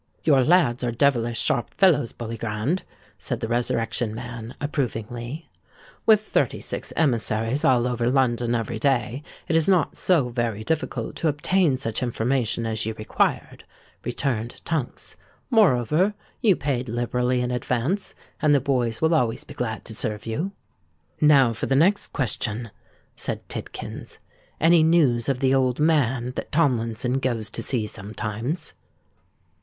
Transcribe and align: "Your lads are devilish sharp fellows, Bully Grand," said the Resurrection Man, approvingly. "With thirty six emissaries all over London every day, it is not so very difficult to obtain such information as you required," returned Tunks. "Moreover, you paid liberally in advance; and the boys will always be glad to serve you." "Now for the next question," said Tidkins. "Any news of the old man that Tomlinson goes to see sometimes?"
"Your 0.23 0.43
lads 0.43 0.83
are 0.83 0.89
devilish 0.91 1.39
sharp 1.39 1.75
fellows, 1.75 2.11
Bully 2.11 2.35
Grand," 2.35 2.81
said 3.19 3.39
the 3.39 3.47
Resurrection 3.47 4.15
Man, 4.15 4.55
approvingly. 4.59 5.47
"With 6.07 6.21
thirty 6.21 6.59
six 6.59 6.91
emissaries 6.95 7.63
all 7.63 7.87
over 7.87 8.09
London 8.09 8.55
every 8.55 8.79
day, 8.79 9.21
it 9.47 9.55
is 9.55 9.69
not 9.69 9.95
so 9.95 10.29
very 10.29 10.63
difficult 10.63 11.15
to 11.17 11.27
obtain 11.27 11.77
such 11.77 12.01
information 12.01 12.65
as 12.65 12.83
you 12.83 12.95
required," 12.97 13.63
returned 14.03 14.65
Tunks. 14.65 15.17
"Moreover, 15.51 16.15
you 16.41 16.55
paid 16.55 16.89
liberally 16.89 17.41
in 17.41 17.51
advance; 17.51 18.15
and 18.41 18.55
the 18.55 18.59
boys 18.59 19.03
will 19.03 19.13
always 19.13 19.43
be 19.43 19.53
glad 19.53 19.85
to 19.85 19.93
serve 19.93 20.25
you." 20.25 20.51
"Now 21.21 21.53
for 21.53 21.67
the 21.67 21.75
next 21.75 22.07
question," 22.07 22.71
said 23.15 23.47
Tidkins. 23.49 24.17
"Any 24.59 24.81
news 24.81 25.29
of 25.29 25.41
the 25.41 25.53
old 25.53 25.79
man 25.79 26.33
that 26.37 26.51
Tomlinson 26.51 27.19
goes 27.19 27.51
to 27.51 27.61
see 27.61 27.85
sometimes?" 27.85 28.73